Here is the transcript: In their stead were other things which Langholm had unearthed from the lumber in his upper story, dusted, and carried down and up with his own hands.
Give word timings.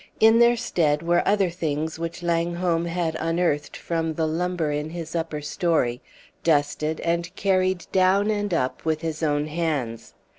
In 0.19 0.39
their 0.39 0.57
stead 0.57 1.03
were 1.03 1.21
other 1.27 1.51
things 1.51 1.99
which 1.99 2.23
Langholm 2.23 2.85
had 2.85 3.15
unearthed 3.19 3.77
from 3.77 4.15
the 4.15 4.25
lumber 4.25 4.71
in 4.71 4.89
his 4.89 5.15
upper 5.15 5.41
story, 5.41 6.01
dusted, 6.43 6.99
and 7.01 7.29
carried 7.35 7.85
down 7.91 8.31
and 8.31 8.51
up 8.51 8.83
with 8.83 9.01
his 9.01 9.21
own 9.21 9.45
hands. 9.45 10.15